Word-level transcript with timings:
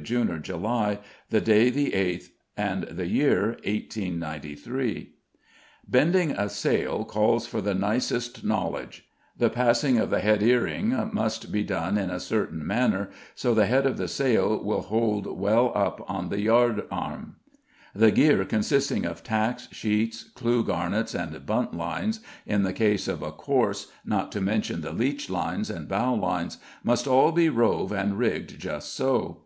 June, 0.00 0.32
or 0.32 0.40
July, 0.40 0.98
the 1.30 1.40
day 1.40 1.70
the 1.70 1.94
eighth, 1.94 2.32
and 2.56 2.82
the 2.90 3.06
year 3.06 3.50
1893. 3.64 5.12
Bending 5.88 6.32
a 6.32 6.48
sail 6.48 7.04
calls 7.04 7.46
for 7.46 7.60
the 7.60 7.72
nicest 7.72 8.42
knowledge; 8.42 9.08
the 9.38 9.48
passing 9.48 9.96
of 9.96 10.10
the 10.10 10.18
head 10.18 10.42
earing 10.42 11.08
must 11.12 11.52
be 11.52 11.62
done 11.62 11.96
in 11.96 12.10
a 12.10 12.18
certain 12.18 12.66
manner, 12.66 13.10
so 13.36 13.54
the 13.54 13.66
head 13.66 13.86
of 13.86 13.96
the 13.96 14.08
sail 14.08 14.60
will 14.60 14.82
hold 14.82 15.38
well 15.38 15.70
up 15.76 16.04
on 16.10 16.30
the 16.30 16.40
yard 16.40 16.82
arm; 16.90 17.36
the 17.96 18.10
gear, 18.10 18.44
consisting 18.44 19.06
of 19.06 19.22
tacks, 19.22 19.68
sheets, 19.70 20.24
clew 20.24 20.64
garnets, 20.64 21.14
and 21.14 21.30
buntlines, 21.46 22.18
in 22.44 22.64
the 22.64 22.72
case 22.72 23.06
of 23.06 23.22
a 23.22 23.30
"course," 23.30 23.86
not 24.04 24.32
to 24.32 24.40
mention 24.40 24.80
the 24.80 24.92
leechlines, 24.92 25.70
and 25.70 25.86
bowlines, 25.88 26.56
must 26.82 27.06
all 27.06 27.30
be 27.30 27.48
rove 27.48 27.92
and 27.92 28.18
rigged 28.18 28.58
just 28.58 28.92
so. 28.94 29.42